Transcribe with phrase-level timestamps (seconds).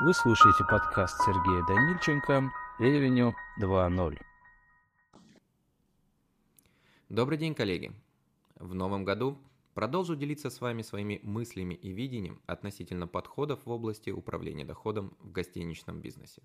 [0.00, 4.16] Вы слушаете подкаст Сергея Данильченко «Ревеню 2.0».
[7.08, 7.90] Добрый день, коллеги!
[8.54, 9.38] В новом году
[9.74, 15.32] продолжу делиться с вами своими мыслями и видением относительно подходов в области управления доходом в
[15.32, 16.42] гостиничном бизнесе.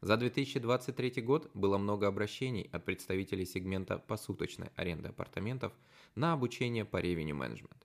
[0.00, 5.72] За 2023 год было много обращений от представителей сегмента посуточной аренды апартаментов
[6.14, 7.84] на обучение по ревеню менеджмент.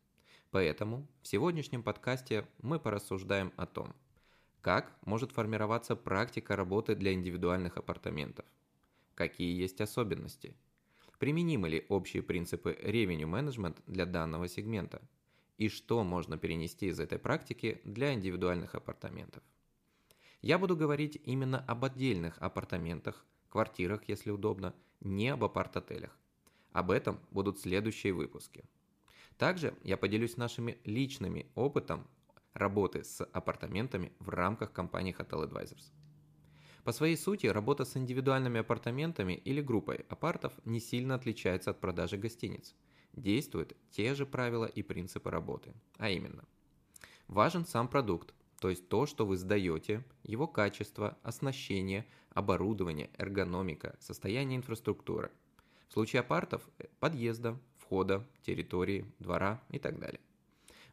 [0.52, 3.95] Поэтому в сегодняшнем подкасте мы порассуждаем о том,
[4.66, 8.48] как может формироваться практика работы для индивидуальных апартаментов,
[9.13, 10.55] какие есть особенности,
[11.20, 15.04] применимы ли общие принципы revenue management для данного сегмента
[15.59, 19.43] и что можно перенести из этой практики для индивидуальных апартаментов.
[20.41, 26.18] Я буду говорить именно об отдельных апартаментах, квартирах, если удобно, не об апарт-отелях.
[26.71, 28.63] Об этом будут следующие выпуски–
[29.38, 32.07] также я поделюсь нашими личными опытом
[32.55, 35.91] работы с апартаментами в рамках компании Hotel Advisors.
[36.84, 42.18] По своей сути, работа с индивидуальными апартаментами или группой апартов не сильно отличается от продажи
[42.18, 42.76] гостиниц.
[43.13, 46.46] Действуют те же правила и принципы работы, а именно.
[47.27, 54.57] Важен сам продукт, то есть то, что вы сдаете, его качество, оснащение, оборудование, эргономика, состояние
[54.57, 55.32] инфраструктуры.
[55.90, 56.68] В случае апартов–
[56.99, 60.20] подъезда, входа, территории, двора и так далее.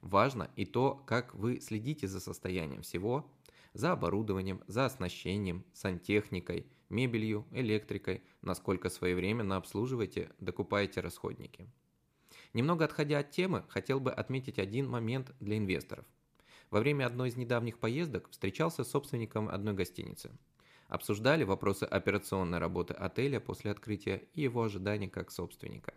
[0.03, 3.31] Важно и то, как вы следите за состоянием всего,
[3.73, 11.69] за оборудованием, за оснащением, сантехникой, мебелью, электрикой, насколько своевременно обслуживаете, докупаете расходники.
[12.53, 16.05] Немного отходя от темы, хотел бы отметить один момент для инвесторов.
[16.71, 20.33] Во время одной из недавних поездок встречался с собственником одной гостиницы.
[20.89, 25.95] Обсуждали вопросы операционной работы отеля после открытия и его ожидания как собственника.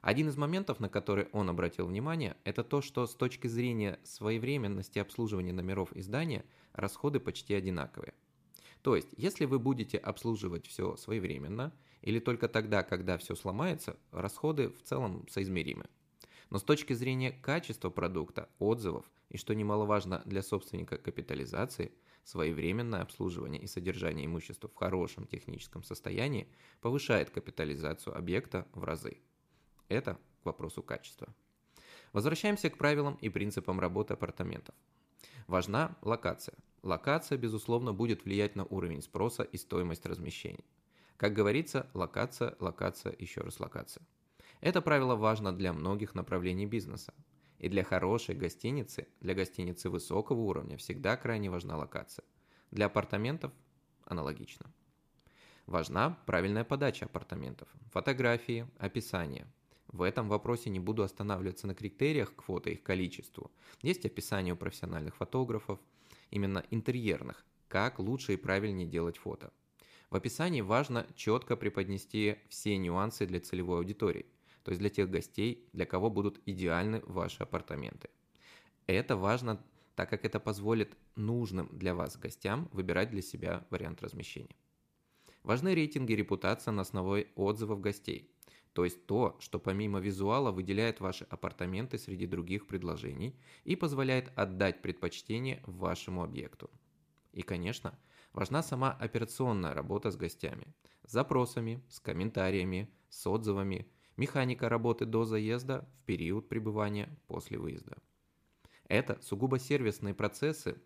[0.00, 4.98] Один из моментов, на который он обратил внимание, это то, что с точки зрения своевременности
[4.98, 8.14] обслуживания номеров и здания расходы почти одинаковые.
[8.82, 14.70] То есть, если вы будете обслуживать все своевременно или только тогда, когда все сломается, расходы
[14.70, 15.84] в целом соизмеримы.
[16.48, 21.92] Но с точки зрения качества продукта, отзывов и, что немаловажно для собственника капитализации,
[22.24, 26.48] своевременное обслуживание и содержание имущества в хорошем техническом состоянии
[26.80, 29.18] повышает капитализацию объекта в разы.
[29.90, 31.28] Это к вопросу качества.
[32.12, 34.74] Возвращаемся к правилам и принципам работы апартаментов.
[35.48, 36.54] Важна локация.
[36.82, 40.64] Локация, безусловно, будет влиять на уровень спроса и стоимость размещения.
[41.16, 44.04] Как говорится, локация, локация, еще раз локация.
[44.60, 47.12] Это правило важно для многих направлений бизнеса.
[47.58, 52.24] И для хорошей гостиницы, для гостиницы высокого уровня всегда крайне важна локация.
[52.70, 53.52] Для апартаментов
[54.04, 54.72] аналогично.
[55.66, 59.48] Важна правильная подача апартаментов, фотографии, описание–
[59.92, 63.50] в этом вопросе не буду останавливаться на критериях к фото и их количеству.
[63.82, 65.80] Есть описание у профессиональных фотографов,
[66.30, 69.52] именно интерьерных, как лучше и правильнее делать фото.
[70.10, 74.26] В описании важно четко преподнести все нюансы для целевой аудитории,
[74.64, 78.10] то есть для тех гостей, для кого будут идеальны ваши апартаменты.
[78.86, 79.62] Это важно,
[79.94, 84.56] так как это позволит нужным для вас гостям выбирать для себя вариант размещения.
[85.42, 88.30] Важны рейтинги и репутация на основе отзывов гостей–
[88.72, 94.80] то есть то, что помимо визуала выделяет ваши апартаменты среди других предложений и позволяет отдать
[94.80, 96.70] предпочтение вашему объекту.
[97.32, 97.98] И, конечно,
[98.32, 105.24] важна сама операционная работа с гостями, с запросами, с комментариями, с отзывами, механика работы до
[105.24, 107.98] заезда, в период пребывания, после выезда.
[108.88, 110.80] Это сугубо сервисные процессы,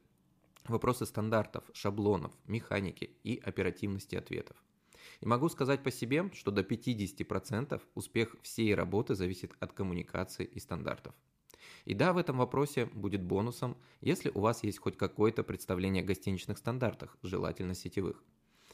[0.67, 4.57] вопросы стандартов, шаблонов, механики и оперативности ответов.
[5.21, 10.59] И могу сказать по себе, что до 50% успех всей работы зависит от коммуникации и
[10.61, 11.15] стандартов.
[11.85, 16.07] И да, в этом вопросе будет бонусом, если у вас есть хоть какое-то представление о
[16.07, 18.23] гостиничных стандартах, желательно сетевых.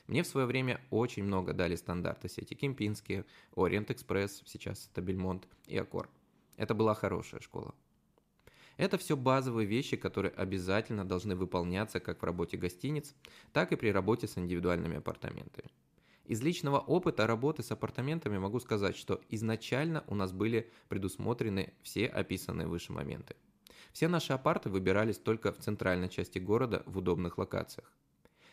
[0.06, 3.24] Мне в свое время очень много дали стандарты сети Кемпинские,
[3.54, 6.08] Ориент Экспресс, сейчас это Бельмонт и Аккор.
[6.56, 7.74] Это была хорошая школа.
[8.76, 13.14] Это все базовые вещи, которые обязательно должны выполняться как в работе гостиниц,
[13.52, 15.70] так и при работе с индивидуальными апартаментами.
[16.24, 22.06] Из личного опыта работы с апартаментами могу сказать, что изначально у нас были предусмотрены все
[22.06, 23.34] описанные выше моменты.
[23.92, 27.92] Все наши апарты выбирались только в центральной части города в удобных локациях.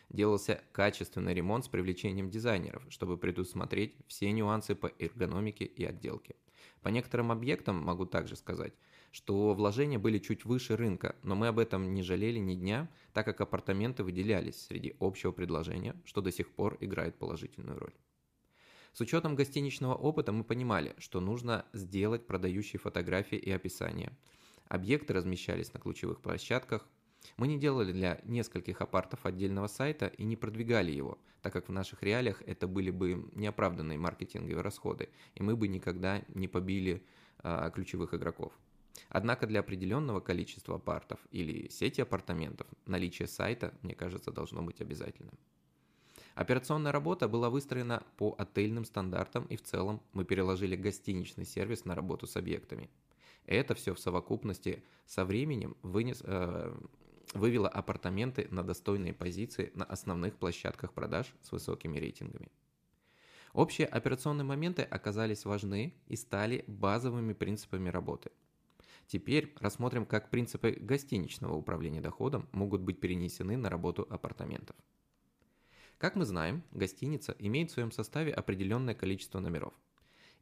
[0.08, 6.34] Делался качественный ремонт с привлечением дизайнеров, чтобы предусмотреть все нюансы по эргономике и отделке.
[6.82, 8.72] По некоторым объектам могу также сказать,
[9.10, 13.24] что вложения были чуть выше рынка, но мы об этом не жалели ни дня, так
[13.24, 17.94] как апартаменты выделялись среди общего предложения, что до сих пор играет положительную роль.
[18.92, 24.12] С учетом гостиничного опыта мы понимали, что нужно сделать продающие фотографии и описания.
[24.68, 26.86] Объекты размещались на ключевых площадках,
[27.36, 31.72] Мы не делали для нескольких апартов отдельного сайта и не продвигали его, так как в
[31.72, 37.04] наших реалиях это были бы неоправданные маркетинговые расходы, и мы бы никогда не побили
[37.38, 38.52] а, ключевых игроков.
[39.08, 45.38] Однако для определенного количества апартов или сети апартаментов наличие сайта, мне кажется, должно быть обязательным.
[46.34, 51.96] Операционная работа была выстроена по отельным стандартам и в целом мы переложили гостиничный сервис на
[51.96, 52.90] работу с объектами.
[53.44, 56.78] Это все в совокупности со временем вынес, э,
[57.34, 62.50] вывела апартаменты на достойные позиции на основных площадках продаж с высокими рейтингами.
[63.52, 68.30] Общие операционные моменты оказались важны и стали базовыми принципами работы.
[69.08, 74.76] Теперь рассмотрим, как принципы гостиничного управления доходом могут быть перенесены на работу апартаментов.
[75.98, 79.74] Как мы знаем, гостиница имеет в своем составе определенное количество номеров–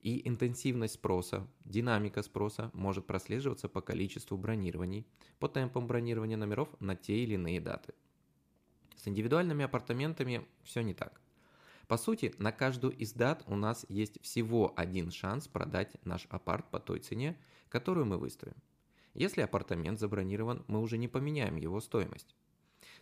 [0.06, 5.04] и интенсивность спроса, динамика спроса может прослеживаться по количеству бронирований,
[5.40, 7.92] по темпам бронирования номеров на те или иные даты.
[8.94, 11.20] С индивидуальными апартаментами все не так.
[11.88, 16.70] По сути, на каждую из дат у нас есть всего один шанс продать наш апарт
[16.70, 17.36] по той цене,
[17.76, 18.56] которую мы выставим.
[19.12, 22.34] Если апартамент забронирован, мы уже не поменяем его стоимость.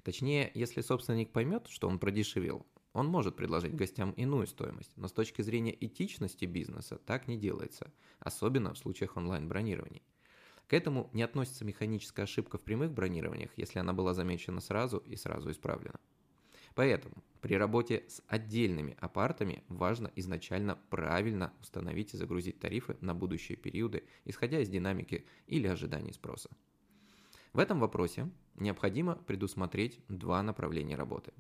[0.03, 5.13] Точнее, если собственник поймет, что он продешевел, он может предложить гостям иную стоимость, но с
[5.13, 10.03] точки зрения этичности бизнеса так не делается, особенно в случаях онлайн-бронирований.
[10.67, 15.15] К этому не относится механическая ошибка в прямых бронированиях, если она была замечена сразу и
[15.15, 16.01] сразу исправлена.
[16.75, 23.57] Поэтому при работе с отдельными апартами важно изначально правильно установить и загрузить тарифы на будущие
[23.57, 26.51] периоды, исходя из динамики или ожиданий спроса.
[27.53, 31.33] В этом вопросе необходимо предусмотреть два направления работы.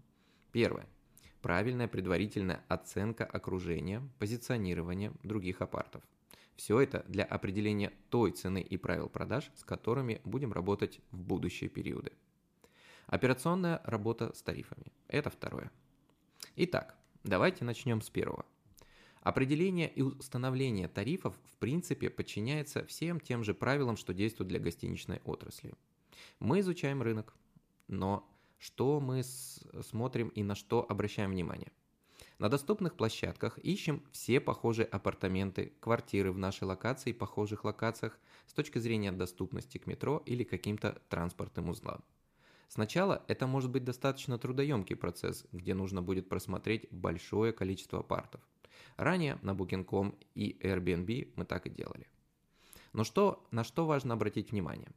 [0.52, 0.86] Первое
[1.44, 6.02] правильная предварительная оценка окружения, позиционирования других апартов.
[6.56, 11.68] Все это для определения той цены и правил продаж, с которыми будем работать в будущие
[11.68, 12.12] периоды.
[13.06, 14.86] Операционная работа с тарифами.
[15.08, 15.70] Это второе.
[16.56, 18.44] Итак, давайте начнем с первого.
[19.20, 25.20] Определение и установление тарифов в принципе подчиняется всем тем же правилам, что действуют для гостиничной
[25.24, 25.74] отрасли.
[26.40, 27.34] Мы изучаем рынок,
[27.88, 28.28] но
[28.58, 31.72] что мы смотрим и на что обращаем внимание.
[32.38, 38.52] На доступных площадках ищем все похожие апартаменты, квартиры в нашей локации и похожих локациях с
[38.52, 42.02] точки зрения доступности к метро или каким-то транспортным узлам.
[42.68, 48.40] Сначала это может быть достаточно трудоемкий процесс, где нужно будет просмотреть большое количество апартов.
[48.96, 52.06] Ранее на Booking.com и Airbnb мы так и делали.
[52.92, 54.88] Но что, на что важно обратить внимание?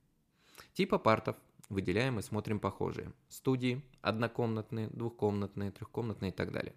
[0.73, 1.35] Тип апартов,
[1.69, 3.11] выделяем и смотрим похожие.
[3.29, 6.73] Студии, однокомнатные, двухкомнатные, трехкомнатные и так далее.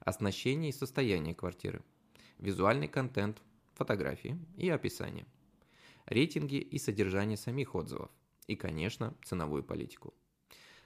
[0.00, 1.82] Оснащение и состояние квартиры.
[2.38, 3.42] Визуальный контент,
[3.74, 5.26] фотографии и описание.
[6.06, 8.10] Рейтинги и содержание самих отзывов.
[8.46, 10.14] И, конечно, ценовую политику.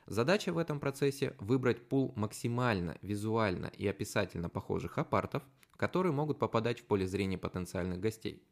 [0.07, 5.43] Задача в этом процессе– выбрать пул максимально визуально и описательно похожих апартов,
[5.77, 8.43] которые могут попадать в поле зрения потенциальных гостей.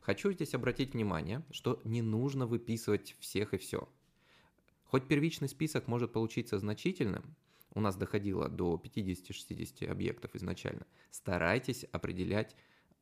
[0.00, 3.88] Хочу здесь обратить внимание, что не нужно выписывать всех и все–
[4.92, 7.34] Хоть первичный список может получиться значительным,
[7.72, 12.54] у нас доходило до 50-60 объектов изначально, старайтесь определять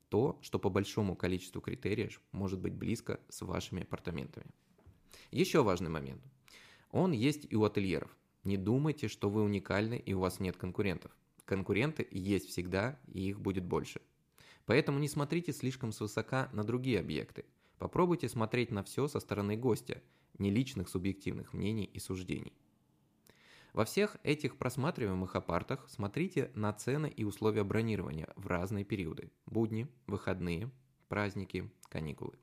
[0.08, 4.46] то, что по большому количеству критериев может быть близко с вашими апартаментами.
[5.32, 6.22] Еще важный момент.
[6.90, 8.16] Он есть и у ательеров.
[8.44, 11.12] Не думайте, что вы уникальны и у вас нет конкурентов.
[11.44, 14.00] Конкуренты есть всегда, и их будет больше.
[14.66, 17.44] Поэтому не смотрите слишком свысока на другие объекты.
[17.78, 20.02] Попробуйте смотреть на все со стороны гостя–
[20.38, 22.54] не личных субъективных мнений и суждений.
[23.72, 29.86] Во всех этих просматриваемых апартах смотрите на цены и условия бронирования в разные периоды– будни,
[30.06, 30.70] выходные,
[31.08, 32.38] праздники, каникулы.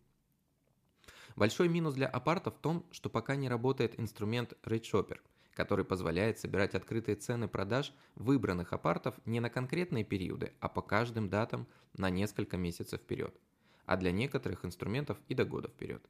[1.37, 5.19] Большой минус для апарта в том, что пока не работает инструмент RateShopper,
[5.53, 11.29] который позволяет собирать открытые цены продаж выбранных апартов не на конкретные периоды, а по каждым
[11.29, 13.35] датам на несколько месяцев вперед,
[13.85, 16.03] а для некоторых инструментов и до года вперед.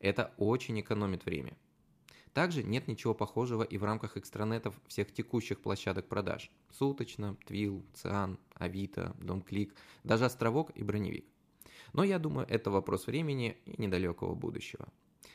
[0.00, 1.54] Это очень экономит время.
[2.32, 6.50] Также нет ничего похожего и в рамках экстранетов всех текущих площадок продаж.
[6.70, 11.26] Суточно, Твил, Циан, Авито, Домклик, даже Островок и Броневик.
[11.92, 14.88] Но я думаю, это вопрос времени и недалекого будущего.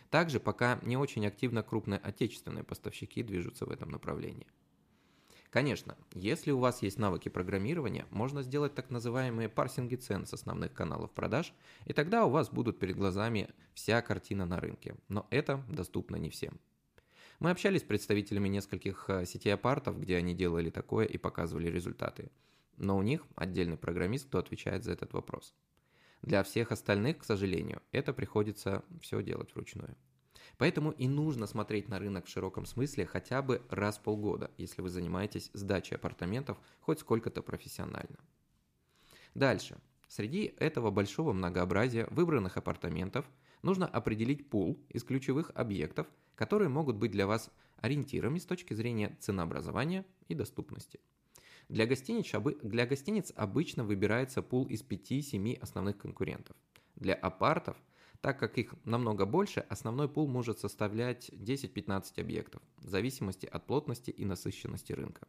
[0.10, 4.48] Также пока не очень активно крупные отечественные поставщики движутся в этом направлении.
[5.50, 10.74] Конечно, если у вас есть навыки программирования, можно сделать так называемые парсинги цен с основных
[10.74, 11.54] каналов продаж,
[11.86, 14.96] и тогда у вас будут перед глазами вся картина на рынке.
[15.08, 16.60] Но это доступно не всем.
[17.40, 22.32] Мы общались с представителями нескольких э, сетей апартов, где они делали такое и показывали результаты.
[22.78, 25.54] Но у них отдельный программист, кто отвечает за этот вопрос.
[26.22, 29.96] Для всех остальных, к сожалению, это приходится все делать вручную.
[30.58, 34.82] Поэтому и нужно смотреть на рынок в широком смысле хотя бы раз в полгода, если
[34.82, 38.18] вы занимаетесь сдачей апартаментов хоть сколько-то профессионально.
[39.36, 39.78] Дальше.
[40.08, 43.30] Среди этого большого многообразия выбранных апартаментов
[43.62, 49.16] нужно определить пул из ключевых объектов, которые могут быть для вас ориентирами с точки зрения
[49.20, 51.00] ценообразования и доступности.
[51.70, 52.32] Для гостиниц,
[52.64, 56.56] для гостиниц обычно выбирается пул из 5-7 основных конкурентов.
[56.96, 57.76] Для апартов,
[58.22, 64.12] так как их намного больше, основной пул может составлять 10-15 объектов, в зависимости от плотности
[64.12, 65.28] и насыщенности рынка.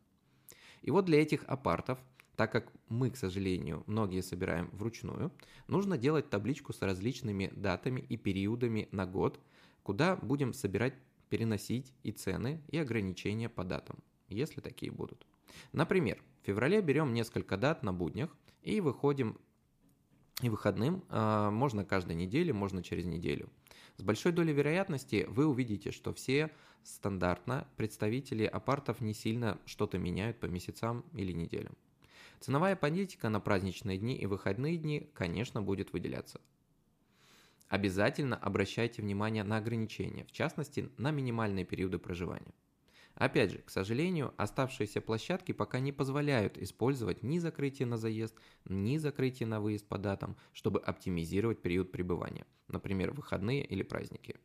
[0.83, 1.99] И вот для этих апартов,
[2.37, 5.33] так как мы, к сожалению, многие собираем вручную,
[5.67, 9.41] нужно делать табличку с различными датами и периодами на год,
[9.83, 10.95] куда будем собирать,
[11.31, 15.27] переносить и цены, и ограничения по датам, если такие будут.
[15.73, 19.39] Например, в феврале берем несколько дат на буднях и выходим
[20.41, 23.49] и выходным э, можно каждой неделе, можно через неделю.
[23.97, 26.53] С большой долей вероятности вы увидите, что все
[26.85, 31.77] стандартно представители апартов не сильно что-то меняют по месяцам или неделям.
[32.41, 36.41] Ценовая политика на праздничные дни и выходные дни, конечно, будет выделяться.
[37.69, 42.55] Обязательно обращайте внимание на ограничения, в частности, на минимальные периоды проживания.
[43.19, 48.97] Опять же, к сожалению, оставшиеся площадки пока не позволяют использовать ни закрытие на заезд, ни
[48.97, 54.37] закрытие на выезд по датам, чтобы оптимизировать период пребывания, например, выходные или праздники.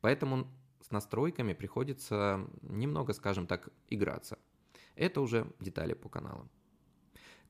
[0.00, 0.46] Поэтому
[0.80, 4.38] с настройками приходится немного, скажем так, играться.
[4.94, 6.48] Это уже детали по каналам.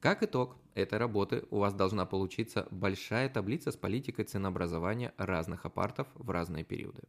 [0.00, 6.08] Как итог этой работы у вас должна получиться большая таблица с политикой ценообразования разных апартов
[6.14, 7.02] в разные периоды.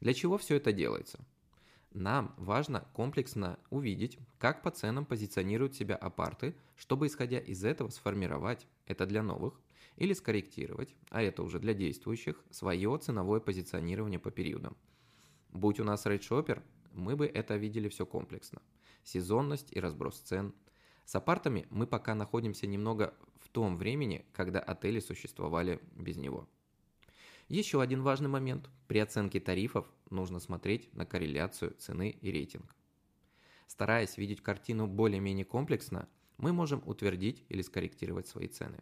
[0.00, 1.24] Для чего все это делается?
[1.92, 8.66] Нам важно комплексно увидеть, как по ценам позиционируют себя апарты, чтобы исходя из этого сформировать,
[8.86, 9.58] это для новых,
[9.96, 14.76] или скорректировать, а это уже для действующих, свое ценовое позиционирование по периодам.
[15.50, 16.62] Будь у нас рейдшопер,
[16.92, 18.60] мы бы это видели все комплексно.
[19.04, 20.54] Сезонность и разброс цен.
[21.04, 26.48] С апартами мы пока находимся немного в том времени, когда отели существовали без него.
[27.48, 28.68] Еще один важный момент.
[28.88, 32.74] При оценке тарифов нужно смотреть на корреляцию цены и рейтинг.
[33.66, 36.08] Стараясь видеть картину более-менее комплексно,
[36.38, 38.78] мы можем утвердить или скорректировать свои цены.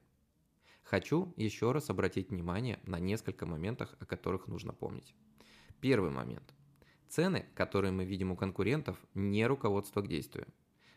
[0.83, 5.14] Хочу еще раз обратить внимание на несколько моментов, о которых нужно помнить.
[5.81, 6.54] Первый момент.
[7.09, 10.47] Цены, которые мы видим у конкурентов, не руководство к действию.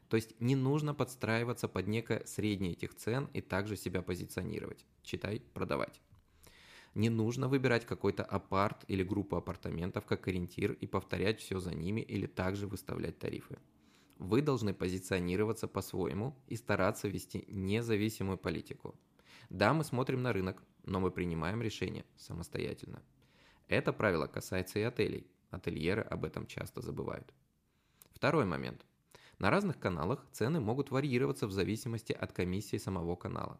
[0.09, 4.85] То есть не нужно подстраиваться под некое среднее этих цен и также себя позиционировать.
[5.03, 6.01] Читай, продавать.
[6.97, 12.01] Не нужно выбирать какой-то апарт или группу апартаментов как ориентир и повторять все за ними
[12.01, 13.59] или также выставлять тарифы.
[14.17, 18.95] Вы должны позиционироваться по-своему и стараться вести независимую политику.
[19.51, 23.03] Да, мы смотрим на рынок, но мы принимаем решения самостоятельно.
[23.67, 25.27] Это правило касается и отелей.
[25.51, 27.31] Ательеры об этом часто забывают.
[28.09, 28.87] Второй момент.
[29.37, 33.59] На разных каналах цены могут варьироваться в зависимости от комиссии самого канала.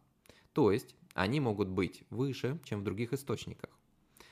[0.58, 3.70] То есть они могут быть выше, чем в других источниках.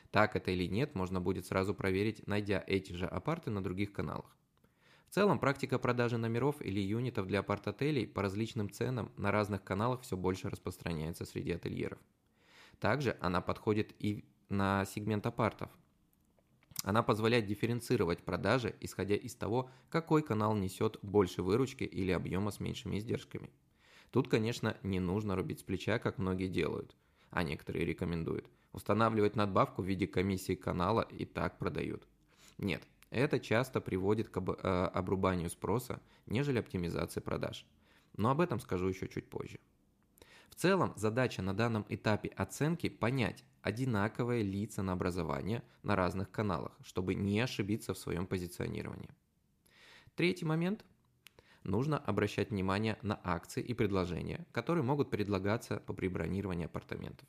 [0.10, 4.36] Так это или нет, можно будет сразу проверить, найдя эти же апарты на других каналах.
[5.08, 10.02] В целом, практика продажи номеров или юнитов для апарт-отелей по различным ценам на разных каналах
[10.02, 12.00] все больше распространяется среди ательеров.
[12.80, 15.70] Также она подходит и на сегмент апартов.
[16.82, 22.60] Она позволяет дифференцировать продажи, исходя из того, какой канал несет больше выручки или объема с
[22.60, 23.52] меньшими издержками.
[24.16, 26.96] Тут, конечно, не нужно рубить с плеча, как многие делают,
[27.32, 28.50] а некоторые рекомендуют.
[28.72, 32.08] Устанавливать надбавку в виде комиссии канала и так продают.
[32.58, 37.66] Нет, это часто приводит к э, обрубанию спроса, нежели оптимизации продаж.
[38.16, 39.60] Но об этом скажу еще чуть позже.
[40.48, 47.16] В целом, задача на данном этапе оценки понять, одинаковые ли ценообразование на разных каналах, чтобы
[47.16, 49.10] не ошибиться в своем позиционировании.
[50.16, 50.86] Третий момент
[51.66, 57.28] нужно обращать внимание на акции и предложения, которые могут предлагаться по бронированию апартаментов.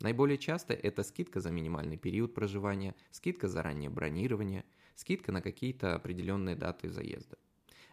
[0.00, 5.94] Наиболее часто это скидка за минимальный период проживания, скидка за раннее бронирование, скидка на какие-то
[5.94, 7.36] определенные даты заезда.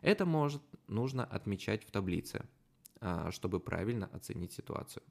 [0.02, 2.46] Это может нужно отмечать в таблице,
[3.02, 5.04] а, чтобы правильно оценить ситуацию.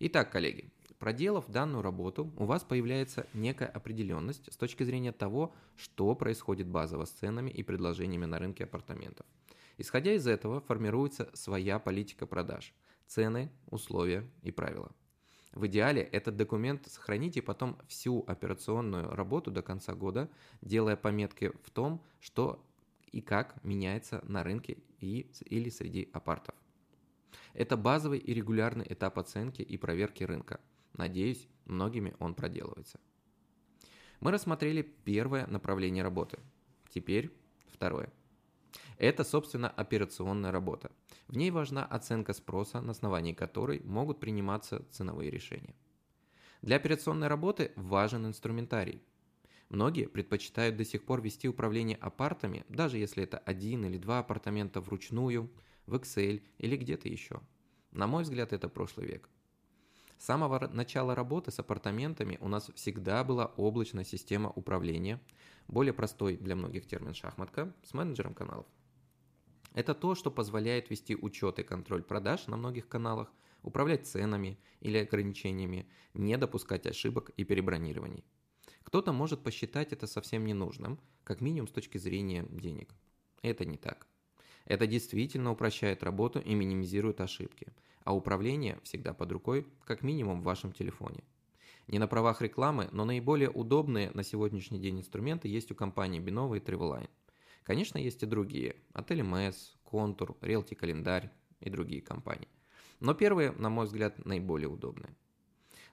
[0.00, 6.14] Итак, коллеги, проделав данную работу, у вас появляется некая определенность с точки зрения того, что
[6.14, 9.26] происходит базово с ценами и предложениями на рынке апартаментов–
[9.80, 12.74] Исходя из этого формируется своя политика продаж,
[13.06, 14.94] цены, условия и правила.
[15.52, 20.28] В идеале этот документ сохраните потом всю операционную работу до конца года,
[20.60, 22.62] делая пометки в том, что
[23.10, 26.54] и как меняется на рынке и, или среди апартов.
[27.54, 30.60] Это базовый и регулярный этап оценки и проверки рынка.
[30.92, 33.00] Надеюсь, многими он проделывается.
[34.20, 36.38] Мы рассмотрели первое направление работы.
[36.90, 37.32] Теперь
[37.72, 38.12] второе.
[39.00, 40.92] Это, собственно, операционная работа.
[41.26, 45.74] В ней важна оценка спроса, на основании которой могут приниматься ценовые решения.
[46.60, 49.02] Для операционной работы важен инструментарий.
[49.70, 54.82] Многие предпочитают до сих пор вести управление апартами, даже если это один или два апартамента
[54.82, 55.50] вручную,
[55.86, 57.40] в Excel или где-то еще.
[57.92, 59.30] На мой взгляд, это прошлый век.
[60.18, 65.22] С самого начала работы с апартаментами у нас всегда была облачная система управления,
[65.68, 68.66] более простой для многих термин шахматка, с менеджером каналов.
[69.74, 74.98] Это то, что позволяет вести учет и контроль продаж на многих каналах, управлять ценами или
[74.98, 78.24] ограничениями, не допускать ошибок и перебронирований.
[78.82, 82.92] Кто-то может посчитать это совсем ненужным, как минимум с точки зрения денег.
[83.42, 84.06] Это не так.
[84.64, 87.72] Это действительно упрощает работу и минимизирует ошибки,
[88.04, 91.22] а управление всегда под рукой, как минимум в вашем телефоне.
[91.86, 96.56] Не на правах рекламы, но наиболее удобные на сегодняшний день инструменты есть у компании Binova
[96.56, 97.08] и Traveline.
[97.70, 102.48] Конечно, есть и другие– Отель МС, Контур, Realty Календарь и другие компании.
[102.98, 105.14] Но первые, на мой взгляд, наиболее удобные.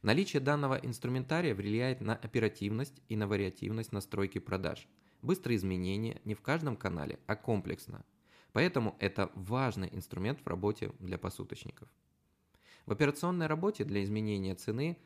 [0.01, 4.87] Наличие данного инструментария влияет на оперативность и на вариативность настройки продаж.
[5.21, 8.03] Быстрые изменения не в каждом канале, а комплексно.
[8.53, 11.87] Поэтому это важный инструмент в работе для посуточников.
[12.87, 14.97] В операционной работе для изменения цены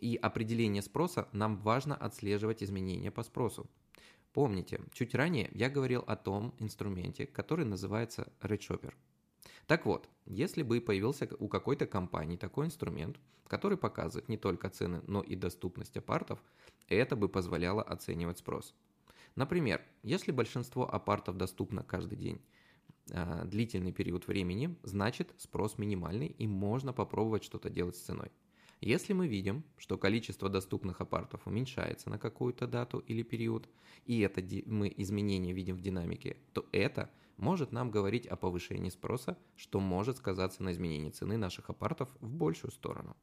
[0.00, 3.68] и определения спроса нам важно отслеживать изменения по спросу.
[4.34, 8.92] Помните, чуть ранее я говорил о том инструменте, который называется RedShopper.
[9.68, 15.02] Так вот, если бы появился у какой-то компании такой инструмент, который показывает не только цены,
[15.06, 16.42] но и доступность апартов,
[16.88, 18.74] это бы позволяло оценивать спрос.
[19.36, 22.42] Например, если большинство апартов доступно каждый день,
[23.12, 28.32] а, длительный период времени, значит спрос минимальный и можно попробовать что-то делать с ценой.
[28.80, 33.68] Если мы видим, что количество доступных апартов уменьшается на какую-то дату или период,
[34.06, 39.38] и это мы изменения видим в динамике, то это может нам говорить о повышении спроса,
[39.56, 43.16] что может сказаться на изменении цены наших апартов в большую сторону.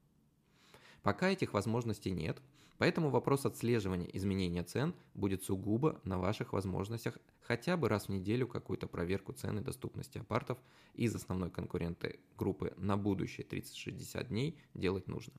[1.04, 2.42] Пока этих возможностей нет,
[2.78, 8.48] поэтому вопрос отслеживания изменения цен будет сугубо на ваших возможностях хотя бы раз в неделю
[8.48, 10.58] какую-то проверку цены доступности апартов
[10.94, 15.34] из основной конкуренты группы на будущее 30-60 дней делать нужно.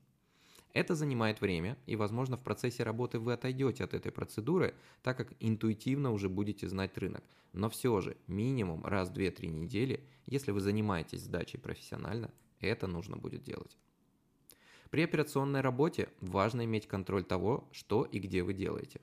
[0.73, 4.73] Это занимает время, и, возможно, в процессе работы вы отойдете от этой процедуры,
[5.03, 7.23] так как интуитивно уже будете знать рынок.
[7.53, 13.17] Но все же, минимум раз в 2-3 недели, если вы занимаетесь сдачей профессионально, это нужно
[13.17, 13.77] будет делать.
[14.93, 19.01] При операционной работе важно иметь контроль того, что и где вы делаете.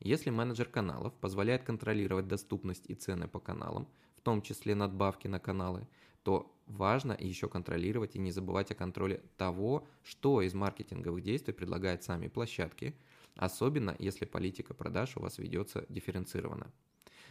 [0.00, 5.38] Если менеджер каналов позволяет контролировать доступность и цены по каналам, в том числе надбавки на
[5.38, 5.86] каналы,
[6.24, 12.02] то важно еще контролировать и не забывать о контроле того, что из маркетинговых действий предлагают
[12.02, 12.96] сами площадки,
[13.36, 16.68] особенно если политика продаж у вас ведется дифференцированно.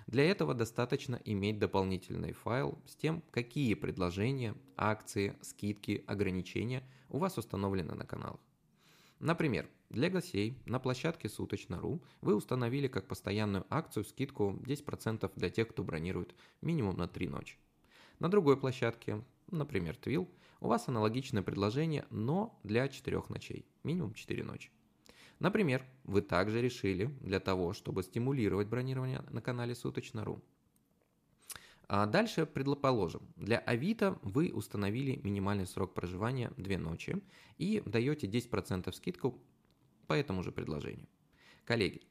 [0.08, 7.38] Для этого достаточно иметь дополнительный файл с тем, какие предложения, акции, скидки, ограничения у вас
[7.38, 8.40] установлены на каналах.
[9.20, 15.68] Например, для гостей на площадке суточно.ру вы установили как постоянную акцию скидку 10% для тех,
[15.68, 17.58] кто бронирует минимум на 3 ночи.
[18.20, 20.30] На другой площадке, например, Твил,
[20.62, 24.72] у вас аналогичное предложение, но для 4 ночей, минимум 4 ночи.
[25.40, 30.42] Например, вы также решили для того, чтобы стимулировать бронирование на канале суточно.ру.
[31.90, 37.22] А дальше предположим, для Авито вы установили минимальный срок проживания 2 ночи
[37.58, 39.42] и даете 10% скидку
[40.08, 41.08] по этому же предложению.
[41.64, 42.02] Коллеги,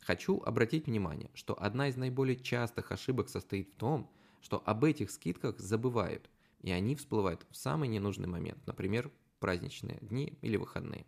[0.00, 5.10] хочу обратить внимание, что одна из наиболее частых ошибок состоит в том, что об этих
[5.10, 11.06] скидках забывают, и они всплывают в самый ненужный момент, например, праздничные дни или выходные.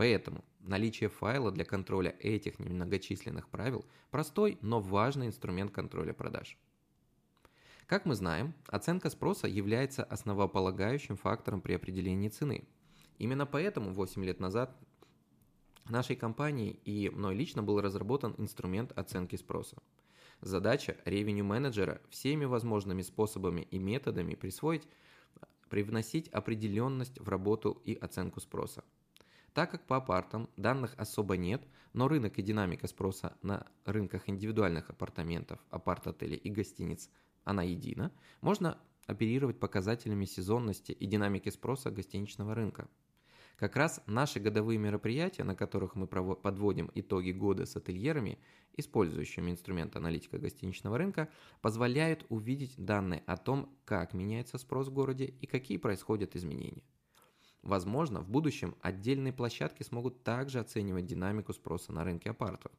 [0.00, 6.56] Поэтому наличие файла для контроля этих немногочисленных правил– простой, но важный инструмент контроля продаж.
[7.86, 12.64] Как мы знаем, оценка спроса является основополагающим фактором при определении цены.
[13.18, 14.74] Именно поэтому 8 лет назад
[15.86, 19.76] нашей компанией и мной лично был разработан инструмент оценки спроса.
[20.40, 24.88] Задача ревеню менеджера всеми возможными способами и методами присвоить,
[25.68, 28.82] привносить определенность в работу и оценку спроса.
[29.52, 34.90] Так как по апартам данных особо нет, но рынок и динамика спроса на рынках индивидуальных
[34.90, 37.10] апартаментов, апарт-отелей и гостиниц,
[37.44, 42.88] она едина, можно оперировать показателями сезонности и динамики спроса гостиничного рынка.
[43.56, 48.38] Как раз наши годовые мероприятия, на которых мы подводим итоги года с ательерами,
[48.76, 51.28] использующими инструмент аналитика гостиничного рынка,
[51.60, 56.84] позволяют увидеть данные о том, как меняется спрос в городе и какие происходят изменения.
[57.62, 62.72] Возможно, в будущем отдельные площадки смогут также оценивать динамику спроса на рынке апартов.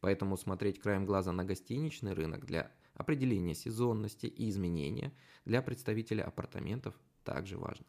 [0.00, 5.12] Поэтому смотреть краем глаза на гостиничный рынок для определения сезонности и изменения
[5.44, 7.86] для представителя апартаментов также важно.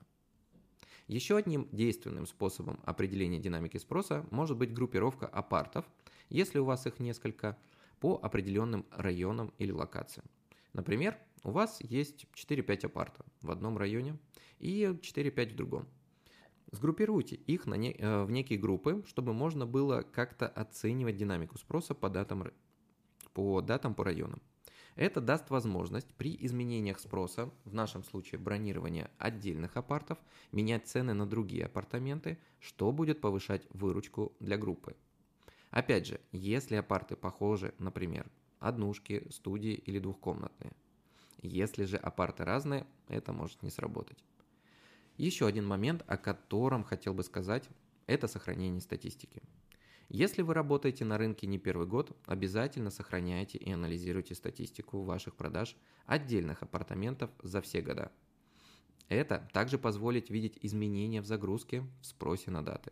[1.07, 5.85] Еще одним действенным способом определения динамики спроса может быть группировка апартов,
[6.29, 7.57] если у вас их несколько,
[7.99, 10.25] по определенным районам или локациям.
[10.73, 14.17] Например, у вас есть 4-5 апартов в одном районе
[14.59, 15.87] и 4-5 в другом.
[16.71, 21.93] Сгруппируйте их на не, э, в некие группы, чтобы можно было как-то оценивать динамику спроса
[21.93, 22.51] по датам,
[23.33, 24.41] по датам по районам.
[24.95, 30.17] Это даст возможность при изменениях спроса, в нашем случае бронирования отдельных апартов,
[30.53, 34.95] менять цены на другие апартаменты, что будет повышать выручку для группы.
[35.69, 38.25] Опять же, если апарты похожи, например,
[38.59, 40.71] однушки, студии или двухкомнатные.
[41.41, 44.17] Если же апарты разные, это может не сработать.
[45.17, 47.69] Еще один момент, о котором хотел бы сказать,
[48.05, 49.41] это сохранение статистики.
[50.09, 55.75] Если вы работаете на рынке не первый год, обязательно сохраняйте и анализируйте статистику ваших продаж
[56.05, 58.11] отдельных апартаментов за все года.
[59.09, 62.91] Это также позволит видеть изменения в загрузке, в спросе на даты.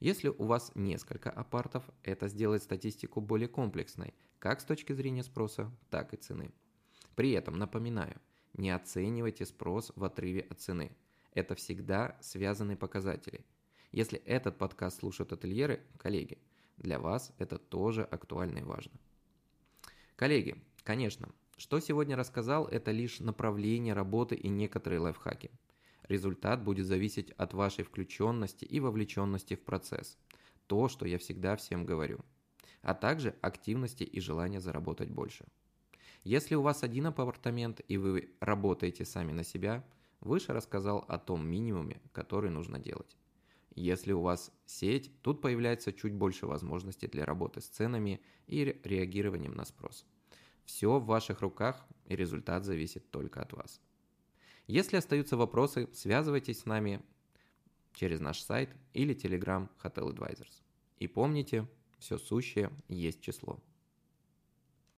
[0.00, 5.72] Если у вас несколько апартов, это сделает статистику более комплексной, как с точки зрения спроса,
[5.90, 6.52] так и цены.
[7.14, 8.20] При этом, напоминаю,
[8.52, 10.96] не оценивайте спрос в отрыве от цены.
[11.34, 13.44] Это всегда связанные показатели–
[13.94, 16.38] если этот подкаст слушают ательеры, коллеги,
[16.78, 18.90] для вас это тоже актуально и важно.
[20.16, 25.52] Коллеги, конечно, что сегодня рассказал, это лишь направление работы и некоторые лайфхаки.
[26.08, 30.18] Результат будет зависеть от вашей включенности и вовлеченности в процесс.
[30.66, 32.18] То, что я всегда всем говорю.
[32.82, 35.44] А также активности и желания заработать больше.
[36.24, 39.84] Если у вас один апартамент и вы работаете сами на себя,
[40.24, 43.16] выше рассказал о том минимуме, который нужно делать.
[43.74, 49.54] Если у вас сеть, тут появляется чуть больше возможностей для работы с ценами и реагированием
[49.54, 50.06] на спрос.
[50.64, 53.80] Все в ваших руках, и результат зависит только от вас.
[54.66, 57.02] Если остаются вопросы, связывайтесь с нами
[57.92, 60.62] через наш сайт или Telegram Hotel Advisors.
[60.98, 63.58] И помните, все сущее есть число.